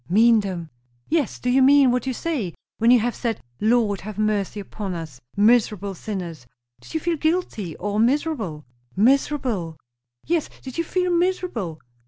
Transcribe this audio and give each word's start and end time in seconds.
"Mean 0.09 0.39
them!" 0.39 0.71
"Yes. 1.09 1.37
Do 1.37 1.47
you 1.51 1.61
mean 1.61 1.91
what 1.91 2.07
you 2.07 2.13
say? 2.15 2.55
When 2.79 2.89
you 2.89 2.99
have 3.01 3.13
said, 3.13 3.39
'Lord, 3.59 4.01
have 4.01 4.17
mercy 4.17 4.59
upon 4.59 4.95
us, 4.95 5.21
miserable 5.37 5.93
sinners' 5.93 6.47
did 6.79 6.95
you 6.95 6.99
feel 6.99 7.17
guilty? 7.17 7.75
or 7.77 7.99
miserable?" 7.99 8.65
"Miserable!" 8.95 9.77
"Yes. 10.25 10.49
Did 10.63 10.79
you 10.79 10.83
feel 10.83 11.11
miserable?" 11.15 11.81